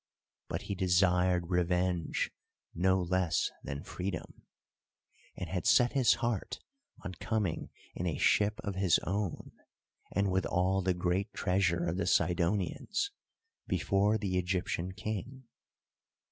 [0.47, 2.31] But he desired revenge
[2.73, 4.47] no less than freedom,
[5.37, 6.57] and had set his heart
[7.05, 9.51] on coming in a ship of his own,
[10.11, 13.11] and with all the great treasure of the Sidonians,
[13.67, 15.43] before the Egyptian King.